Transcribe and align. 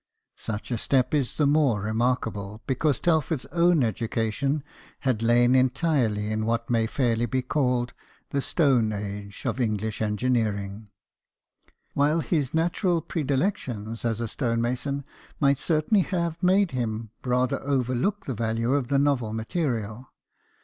Such 0.39 0.71
a 0.71 0.79
step 0.79 1.13
is 1.13 1.29
all 1.39 1.45
the 1.45 1.51
more 1.51 1.81
remarkable, 1.81 2.63
because 2.65 2.99
Telford's 2.99 3.45
own 3.51 3.81
educa 3.81 4.33
tion 4.33 4.63
had 5.01 5.21
lain 5.21 5.53
entirely 5.53 6.31
in 6.31 6.47
what 6.47 6.71
may 6.71 6.87
fairly 6.87 7.27
be 7.27 7.43
called 7.43 7.93
the" 8.31 8.41
stone 8.51 8.91
age" 8.93 9.45
of 9.45 9.61
English 9.61 10.01
engineering; 10.01 10.89
while 11.93 12.21
his 12.21 12.51
natural 12.51 12.99
predilections 12.99 14.03
as 14.03 14.19
a 14.19 14.27
stonemason 14.27 15.05
might 15.39 15.59
certainly 15.59 16.01
have 16.01 16.41
made 16.41 16.71
him 16.71 17.11
rather 17.23 17.61
overlook 17.61 18.25
the 18.25 18.33
value 18.33 18.73
of 18.73 18.87
the 18.87 18.97
novel 18.97 19.33
material. 19.33 20.09